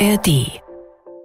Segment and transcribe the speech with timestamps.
[0.00, 0.62] ARD.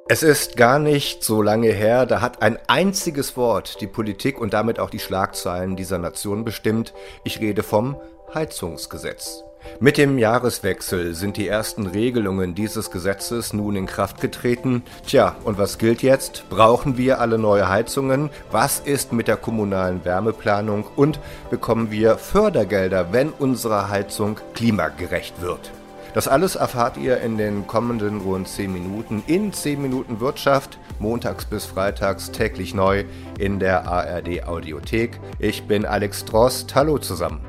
[0.07, 4.53] Es ist gar nicht so lange her, da hat ein einziges Wort die Politik und
[4.53, 6.91] damit auch die Schlagzeilen dieser Nation bestimmt.
[7.23, 7.97] Ich rede vom
[8.33, 9.43] Heizungsgesetz.
[9.79, 14.81] Mit dem Jahreswechsel sind die ersten Regelungen dieses Gesetzes nun in Kraft getreten.
[15.05, 16.45] Tja, und was gilt jetzt?
[16.49, 18.31] Brauchen wir alle neue Heizungen?
[18.49, 20.85] Was ist mit der kommunalen Wärmeplanung?
[20.95, 21.19] Und
[21.51, 25.71] bekommen wir Fördergelder, wenn unsere Heizung klimagerecht wird?
[26.13, 31.45] Das alles erfahrt ihr in den kommenden rund 10 Minuten in 10 Minuten Wirtschaft, montags
[31.45, 33.05] bis freitags täglich neu
[33.39, 35.19] in der ARD Audiothek.
[35.39, 36.75] Ich bin Alex Drost.
[36.75, 37.41] Hallo zusammen.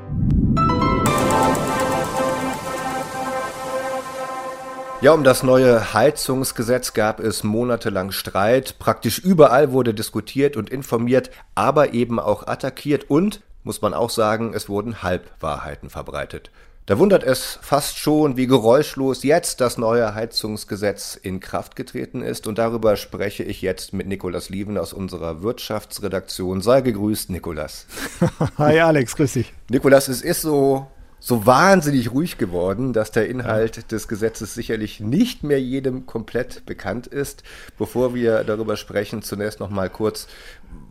[5.01, 8.79] Ja, um das neue Heizungsgesetz gab es monatelang Streit.
[8.79, 14.53] Praktisch überall wurde diskutiert und informiert, aber eben auch attackiert und, muss man auch sagen,
[14.55, 16.49] es wurden Halbwahrheiten verbreitet.
[16.87, 22.45] Da wundert es fast schon, wie geräuschlos jetzt das neue Heizungsgesetz in Kraft getreten ist.
[22.45, 26.61] Und darüber spreche ich jetzt mit Nikolas Lieven aus unserer Wirtschaftsredaktion.
[26.61, 27.87] Sei gegrüßt, Nikolas.
[28.59, 29.51] Hi Alex, grüß dich.
[29.67, 30.85] Nikolas, es ist so,
[31.19, 33.83] so wahnsinnig ruhig geworden, dass der Inhalt ja.
[33.89, 37.41] des Gesetzes sicherlich nicht mehr jedem komplett bekannt ist.
[37.79, 40.27] Bevor wir darüber sprechen, zunächst noch mal kurz,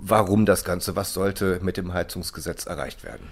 [0.00, 3.28] warum das Ganze, was sollte mit dem Heizungsgesetz erreicht werden?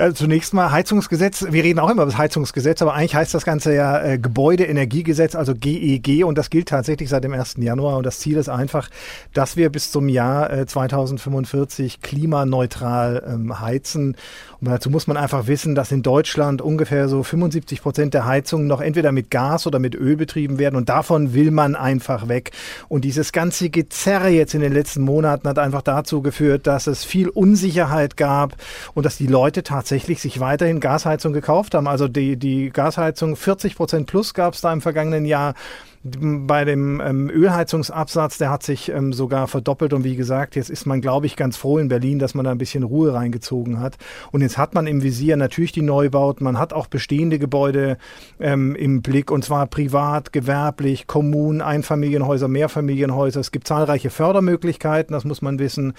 [0.00, 1.44] Ja, zunächst mal Heizungsgesetz.
[1.50, 5.34] Wir reden auch immer über das Heizungsgesetz, aber eigentlich heißt das Ganze ja äh, Gebäudeenergiegesetz,
[5.34, 7.56] also GEG, e und das gilt tatsächlich seit dem 1.
[7.58, 7.98] Januar.
[7.98, 8.88] Und das Ziel ist einfach,
[9.34, 14.16] dass wir bis zum Jahr äh, 2045 klimaneutral ähm, heizen.
[14.62, 18.66] Und dazu muss man einfach wissen, dass in Deutschland ungefähr so 75 Prozent der Heizungen
[18.66, 20.76] noch entweder mit Gas oder mit Öl betrieben werden.
[20.76, 22.52] Und davon will man einfach weg.
[22.88, 27.04] Und dieses ganze Gezerre jetzt in den letzten Monaten hat einfach dazu geführt, dass es
[27.04, 28.56] viel Unsicherheit gab
[28.94, 31.88] und dass die Leute tatsächlich tatsächlich sich weiterhin Gasheizung gekauft haben.
[31.88, 35.54] Also die, die Gasheizung 40 Prozent plus gab es da im vergangenen Jahr.
[36.02, 40.86] Bei dem ähm, Ölheizungsabsatz, der hat sich ähm, sogar verdoppelt und wie gesagt, jetzt ist
[40.86, 43.98] man, glaube ich, ganz froh in Berlin, dass man da ein bisschen Ruhe reingezogen hat.
[44.30, 47.98] Und jetzt hat man im Visier natürlich die Neubauten, man hat auch bestehende Gebäude
[48.38, 53.40] ähm, im Blick und zwar privat, gewerblich, Kommunen, Einfamilienhäuser, Mehrfamilienhäuser.
[53.40, 55.92] Es gibt zahlreiche Fördermöglichkeiten, das muss man wissen.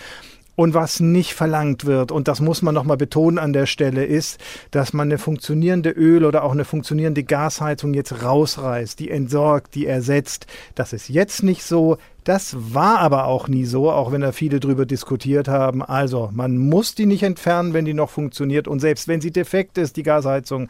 [0.55, 4.39] Und was nicht verlangt wird, und das muss man nochmal betonen an der Stelle, ist,
[4.71, 9.87] dass man eine funktionierende Öl- oder auch eine funktionierende Gasheizung jetzt rausreißt, die entsorgt, die
[9.87, 10.47] ersetzt.
[10.75, 11.97] Das ist jetzt nicht so.
[12.23, 15.81] Das war aber auch nie so, auch wenn da viele drüber diskutiert haben.
[15.81, 18.67] Also, man muss die nicht entfernen, wenn die noch funktioniert.
[18.67, 20.67] Und selbst wenn sie defekt ist, die Gasheizung,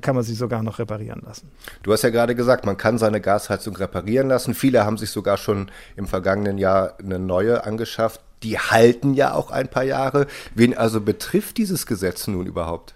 [0.00, 1.50] kann man sie sogar noch reparieren lassen.
[1.82, 4.54] Du hast ja gerade gesagt, man kann seine Gasheizung reparieren lassen.
[4.54, 9.50] Viele haben sich sogar schon im vergangenen Jahr eine neue angeschafft die halten ja auch
[9.50, 10.26] ein paar Jahre.
[10.54, 12.94] Wen also betrifft dieses Gesetz nun überhaupt?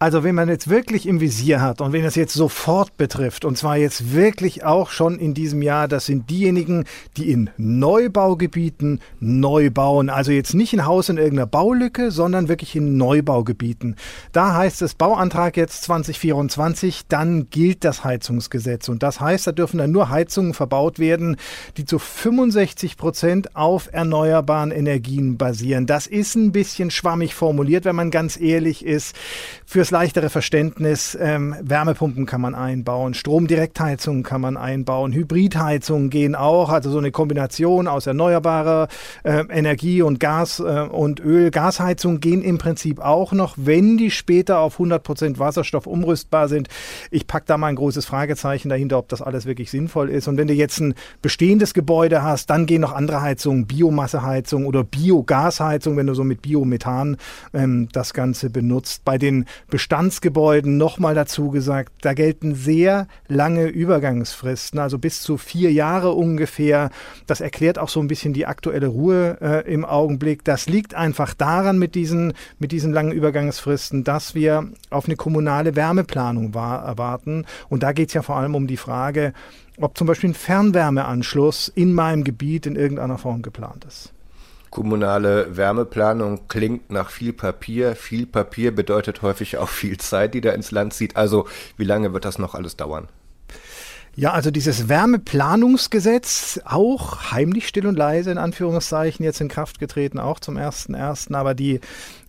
[0.00, 3.56] Also wenn man jetzt wirklich im Visier hat und wenn es jetzt sofort betrifft, und
[3.56, 6.84] zwar jetzt wirklich auch schon in diesem Jahr, das sind diejenigen,
[7.16, 10.10] die in Neubaugebieten neu bauen.
[10.10, 13.94] Also jetzt nicht ein Haus in irgendeiner Baulücke, sondern wirklich in Neubaugebieten.
[14.32, 18.88] Da heißt es Bauantrag jetzt 2024, dann gilt das Heizungsgesetz.
[18.88, 21.36] Und das heißt, da dürfen dann nur Heizungen verbaut werden,
[21.76, 25.86] die zu 65 Prozent auf erneuerbaren Energien basieren.
[25.86, 29.14] Das ist ein bisschen schwammig formuliert, wenn man ganz ehrlich ist.
[29.84, 36.70] Fürs leichtere Verständnis, ähm, Wärmepumpen kann man einbauen, Stromdirektheizungen kann man einbauen, Hybridheizungen gehen auch,
[36.70, 38.88] also so eine Kombination aus erneuerbarer
[39.24, 41.50] äh, Energie und Gas äh, und Öl.
[41.50, 46.68] Gasheizungen gehen im Prinzip auch noch, wenn die später auf 100% Wasserstoff umrüstbar sind.
[47.10, 50.28] Ich packe da mal ein großes Fragezeichen dahinter, ob das alles wirklich sinnvoll ist.
[50.28, 54.82] Und wenn du jetzt ein bestehendes Gebäude hast, dann gehen noch andere Heizungen, Biomasseheizung oder
[54.82, 57.18] Biogasheizung, wenn du so mit Biomethan
[57.52, 59.04] ähm, das Ganze benutzt.
[59.04, 65.72] Bei den Bestandsgebäuden nochmal dazu gesagt, da gelten sehr lange Übergangsfristen, also bis zu vier
[65.72, 66.90] Jahre ungefähr.
[67.26, 70.44] Das erklärt auch so ein bisschen die aktuelle Ruhe äh, im Augenblick.
[70.44, 75.74] Das liegt einfach daran mit diesen, mit diesen langen Übergangsfristen, dass wir auf eine kommunale
[75.74, 77.44] Wärmeplanung war, erwarten.
[77.68, 79.32] Und da geht es ja vor allem um die Frage,
[79.80, 84.13] ob zum Beispiel ein Fernwärmeanschluss in meinem Gebiet in irgendeiner Form geplant ist.
[84.74, 87.94] Kommunale Wärmeplanung klingt nach viel Papier.
[87.94, 91.16] Viel Papier bedeutet häufig auch viel Zeit, die da ins Land zieht.
[91.16, 93.06] Also wie lange wird das noch alles dauern?
[94.16, 100.20] Ja, also dieses Wärmeplanungsgesetz, auch heimlich still und leise in Anführungszeichen jetzt in Kraft getreten,
[100.20, 101.34] auch zum 1.1.
[101.34, 101.80] Aber die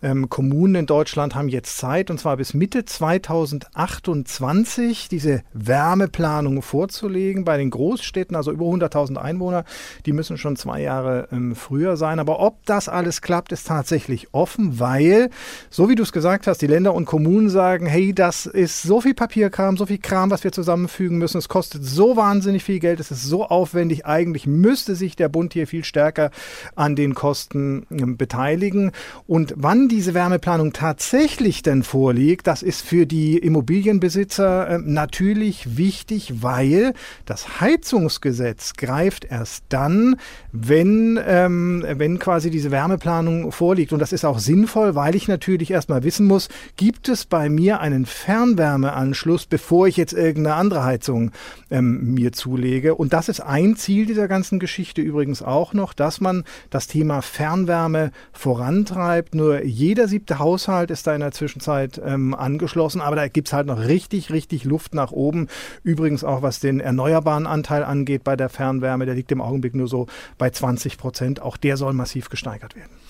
[0.02, 7.44] ähm, Kommunen in Deutschland haben jetzt Zeit, und zwar bis Mitte 2028, diese Wärmeplanung vorzulegen.
[7.44, 9.64] Bei den Großstädten, also über 100.000 Einwohner,
[10.06, 12.18] die müssen schon zwei Jahre ähm, früher sein.
[12.18, 15.30] Aber ob das alles klappt, ist tatsächlich offen, weil,
[15.70, 19.00] so wie du es gesagt hast, die Länder und Kommunen sagen, hey, das ist so
[19.00, 22.78] viel Papierkram, so viel Kram, was wir zusammenfügen müssen, es kostet kostet so wahnsinnig viel
[22.78, 24.06] Geld, es ist so aufwendig.
[24.06, 26.30] Eigentlich müsste sich der Bund hier viel stärker
[26.74, 28.92] an den Kosten äh, beteiligen.
[29.26, 36.42] Und wann diese Wärmeplanung tatsächlich denn vorliegt, das ist für die Immobilienbesitzer äh, natürlich wichtig,
[36.42, 36.94] weil
[37.24, 40.16] das Heizungsgesetz greift erst dann,
[40.52, 43.92] wenn, ähm, wenn quasi diese Wärmeplanung vorliegt.
[43.92, 47.80] Und das ist auch sinnvoll, weil ich natürlich erstmal wissen muss, gibt es bei mir
[47.80, 51.32] einen Fernwärmeanschluss, bevor ich jetzt irgendeine andere Heizung
[51.70, 52.94] ähm, mir zulege.
[52.94, 57.22] Und das ist ein Ziel dieser ganzen Geschichte übrigens auch noch, dass man das Thema
[57.22, 59.34] Fernwärme vorantreibt.
[59.34, 63.52] Nur jeder siebte Haushalt ist da in der Zwischenzeit ähm, angeschlossen, aber da gibt es
[63.52, 65.48] halt noch richtig, richtig Luft nach oben.
[65.82, 69.88] Übrigens auch was den erneuerbaren Anteil angeht bei der Fernwärme, der liegt im Augenblick nur
[69.88, 70.06] so
[70.38, 71.42] bei 20 Prozent.
[71.42, 73.05] Auch der soll massiv gesteigert werden.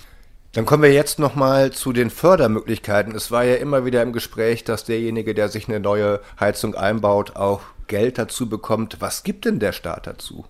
[0.57, 3.15] Dann kommen wir jetzt nochmal zu den Fördermöglichkeiten.
[3.15, 7.37] Es war ja immer wieder im Gespräch, dass derjenige, der sich eine neue Heizung einbaut,
[7.37, 8.97] auch Geld dazu bekommt.
[9.01, 10.47] Was gibt denn der Staat dazu?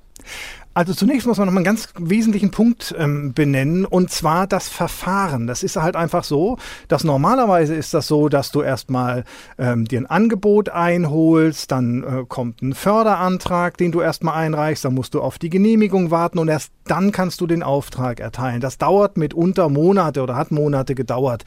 [0.77, 4.69] Also zunächst muss man noch mal einen ganz wesentlichen Punkt ähm, benennen und zwar das
[4.69, 5.47] Verfahren.
[5.47, 9.25] Das ist halt einfach so, dass normalerweise ist das so, dass du erstmal
[9.57, 14.93] ähm, dir ein Angebot einholst, dann äh, kommt ein Förderantrag, den du erstmal einreichst, dann
[14.93, 18.61] musst du auf die Genehmigung warten und erst dann kannst du den Auftrag erteilen.
[18.61, 21.45] Das dauert mitunter Monate oder hat Monate gedauert.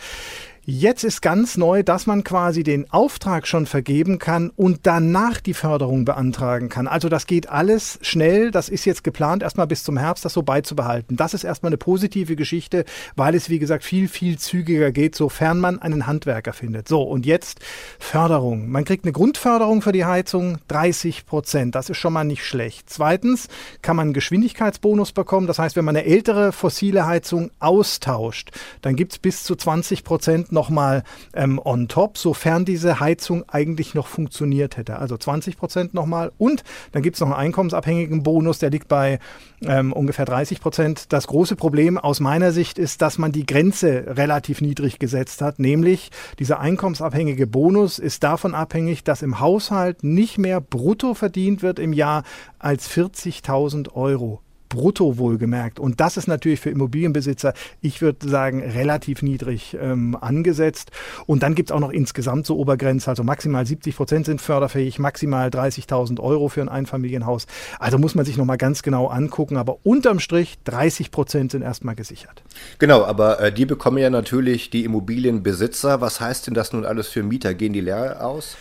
[0.71, 5.55] Jetzt ist ganz neu, dass man quasi den Auftrag schon vergeben kann und danach die
[5.55, 6.87] Förderung beantragen kann.
[6.87, 8.51] Also das geht alles schnell.
[8.51, 11.17] Das ist jetzt geplant, erstmal bis zum Herbst das so beizubehalten.
[11.17, 12.85] Das ist erstmal eine positive Geschichte,
[13.15, 16.87] weil es, wie gesagt, viel, viel zügiger geht, sofern man einen Handwerker findet.
[16.87, 17.61] So, und jetzt
[17.97, 18.69] Förderung.
[18.69, 21.73] Man kriegt eine Grundförderung für die Heizung, 30 Prozent.
[21.73, 22.91] Das ist schon mal nicht schlecht.
[22.91, 23.47] Zweitens
[23.81, 25.47] kann man einen Geschwindigkeitsbonus bekommen.
[25.47, 28.51] Das heißt, wenn man eine ältere fossile Heizung austauscht,
[28.83, 31.03] dann gibt es bis zu 20 Prozent nochmal
[31.33, 34.99] ähm, on top, sofern diese Heizung eigentlich noch funktioniert hätte.
[34.99, 36.33] Also 20 Prozent nochmal.
[36.37, 39.19] Und dann gibt es noch einen einkommensabhängigen Bonus, der liegt bei
[39.61, 41.13] ähm, ungefähr 30 Prozent.
[41.13, 45.59] Das große Problem aus meiner Sicht ist, dass man die Grenze relativ niedrig gesetzt hat,
[45.59, 51.79] nämlich dieser einkommensabhängige Bonus ist davon abhängig, dass im Haushalt nicht mehr brutto verdient wird
[51.79, 52.23] im Jahr
[52.59, 55.79] als 40.000 Euro brutto wohlgemerkt.
[55.79, 60.91] Und das ist natürlich für Immobilienbesitzer, ich würde sagen, relativ niedrig ähm, angesetzt.
[61.25, 64.99] Und dann gibt es auch noch insgesamt so Obergrenze, also maximal 70 Prozent sind förderfähig,
[64.99, 67.47] maximal 30.000 Euro für ein Einfamilienhaus.
[67.79, 69.57] Also muss man sich nochmal ganz genau angucken.
[69.57, 72.43] Aber unterm Strich 30 Prozent sind erstmal gesichert.
[72.77, 76.01] Genau, aber äh, die bekommen ja natürlich die Immobilienbesitzer.
[76.01, 77.53] Was heißt denn das nun alles für Mieter?
[77.53, 78.55] Gehen die leer aus?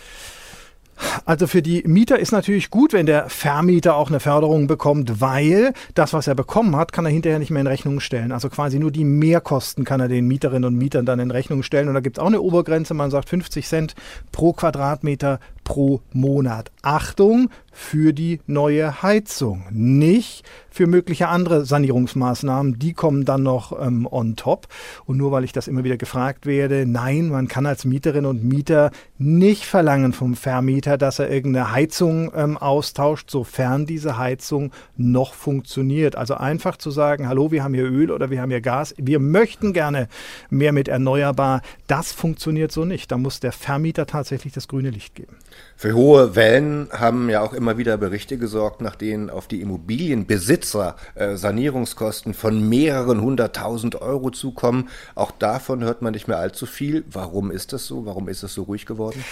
[1.25, 5.73] Also für die Mieter ist natürlich gut, wenn der Vermieter auch eine Förderung bekommt, weil
[5.93, 8.31] das, was er bekommen hat, kann er hinterher nicht mehr in Rechnung stellen.
[8.31, 11.87] Also quasi nur die Mehrkosten kann er den Mieterinnen und Mietern dann in Rechnung stellen.
[11.87, 13.95] Und da gibt es auch eine Obergrenze, man sagt 50 Cent
[14.31, 16.71] pro Quadratmeter pro Monat.
[16.81, 22.79] Achtung für die neue Heizung, nicht für mögliche andere Sanierungsmaßnahmen.
[22.79, 24.67] Die kommen dann noch ähm, on top.
[25.05, 28.43] Und nur weil ich das immer wieder gefragt werde, nein, man kann als Mieterin und
[28.43, 28.89] Mieter
[29.19, 36.15] nicht verlangen vom Vermieter, dass er irgendeine Heizung ähm, austauscht, sofern diese Heizung noch funktioniert.
[36.15, 39.19] Also einfach zu sagen, hallo, wir haben hier Öl oder wir haben hier Gas, wir
[39.19, 40.07] möchten gerne
[40.49, 43.11] mehr mit erneuerbar, das funktioniert so nicht.
[43.11, 45.35] Da muss der Vermieter tatsächlich das grüne Licht geben.
[45.75, 50.95] Für hohe Wellen haben ja auch immer wieder Berichte gesorgt, nach denen auf die Immobilienbesitzer
[51.15, 54.89] äh, Sanierungskosten von mehreren hunderttausend Euro zukommen.
[55.15, 57.05] Auch davon hört man nicht mehr allzu viel.
[57.09, 58.05] Warum ist das so?
[58.05, 59.23] Warum ist es so ruhig geworden?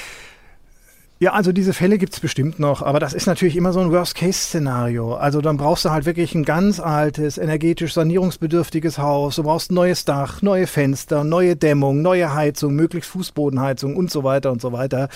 [1.19, 5.15] Ja, also diese Fälle gibt's bestimmt noch, aber das ist natürlich immer so ein Worst-Case-Szenario.
[5.15, 9.37] Also dann brauchst du halt wirklich ein ganz altes, energetisch sanierungsbedürftiges Haus.
[9.37, 14.23] Du brauchst ein neues Dach, neue Fenster, neue Dämmung, neue Heizung, möglichst Fußbodenheizung und so
[14.23, 15.09] weiter und so weiter.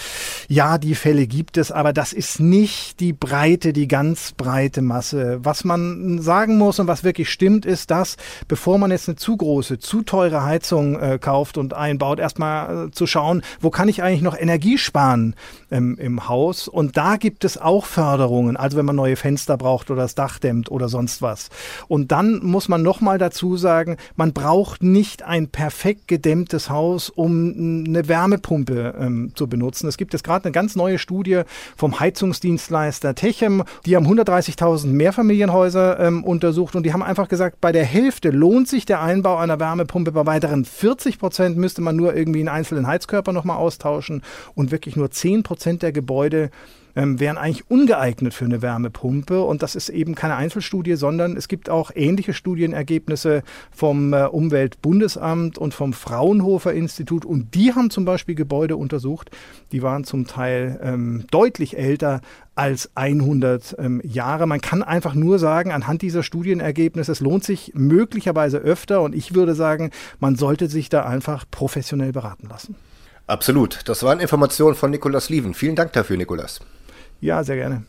[0.47, 5.37] Ja, die Fälle gibt es, aber das ist nicht die breite, die ganz breite Masse.
[5.43, 8.17] Was man sagen muss und was wirklich stimmt, ist, dass
[8.47, 12.91] bevor man jetzt eine zu große, zu teure Heizung äh, kauft und einbaut, erstmal äh,
[12.91, 15.35] zu schauen, wo kann ich eigentlich noch Energie sparen?
[15.69, 16.67] Ähm, im, Haus.
[16.67, 20.39] Und da gibt es auch Förderungen, also wenn man neue Fenster braucht oder das Dach
[20.39, 21.49] dämmt oder sonst was.
[21.87, 27.85] Und dann muss man nochmal dazu sagen, man braucht nicht ein perfekt gedämmtes Haus, um
[27.87, 29.87] eine Wärmepumpe ähm, zu benutzen.
[29.87, 31.41] Es gibt jetzt gerade eine ganz neue Studie
[31.75, 33.63] vom Heizungsdienstleister Techem.
[33.85, 38.67] Die haben 130.000 Mehrfamilienhäuser ähm, untersucht und die haben einfach gesagt, bei der Hälfte lohnt
[38.67, 42.87] sich der Einbau einer Wärmepumpe, bei weiteren 40 Prozent müsste man nur irgendwie einen einzelnen
[42.87, 44.23] Heizkörper nochmal austauschen
[44.55, 46.49] und wirklich nur 10 Prozent der Gebäude
[46.95, 49.41] ähm, wären eigentlich ungeeignet für eine Wärmepumpe.
[49.41, 55.57] Und das ist eben keine Einzelstudie, sondern es gibt auch ähnliche Studienergebnisse vom äh, Umweltbundesamt
[55.57, 57.25] und vom Fraunhofer Institut.
[57.25, 59.31] Und die haben zum Beispiel Gebäude untersucht,
[59.71, 62.21] die waren zum Teil ähm, deutlich älter
[62.55, 64.45] als 100 ähm, Jahre.
[64.45, 69.33] Man kann einfach nur sagen, anhand dieser Studienergebnisse, es lohnt sich möglicherweise öfter und ich
[69.33, 72.75] würde sagen, man sollte sich da einfach professionell beraten lassen.
[73.31, 73.87] Absolut.
[73.87, 75.53] Das waren Informationen von Nikolaus Lieven.
[75.53, 76.59] Vielen Dank dafür, Nikolas.
[77.21, 77.83] Ja, sehr gerne.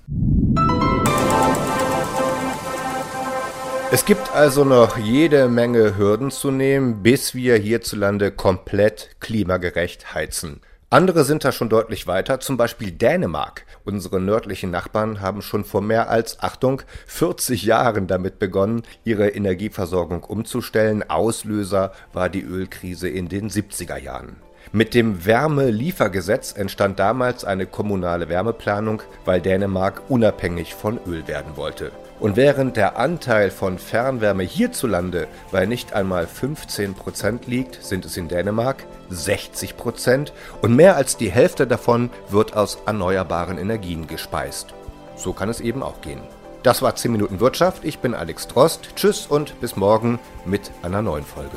[3.90, 10.60] Es gibt also noch jede Menge Hürden zu nehmen, bis wir hierzulande komplett klimagerecht heizen.
[10.90, 13.64] Andere sind da schon deutlich weiter, zum Beispiel Dänemark.
[13.84, 20.22] Unsere nördlichen Nachbarn haben schon vor mehr als, Achtung, 40 Jahren damit begonnen, ihre Energieversorgung
[20.22, 21.02] umzustellen.
[21.10, 24.36] Auslöser war die Ölkrise in den 70er Jahren.
[24.70, 31.90] Mit dem Wärmeliefergesetz entstand damals eine kommunale Wärmeplanung, weil Dänemark unabhängig von Öl werden wollte.
[32.20, 38.16] Und während der Anteil von Fernwärme hierzulande bei nicht einmal 15 Prozent liegt, sind es
[38.16, 44.72] in Dänemark 60 Prozent und mehr als die Hälfte davon wird aus erneuerbaren Energien gespeist.
[45.16, 46.20] So kann es eben auch gehen.
[46.62, 47.84] Das war 10 Minuten Wirtschaft.
[47.84, 48.90] Ich bin Alex Drost.
[48.94, 51.56] Tschüss und bis morgen mit einer neuen Folge.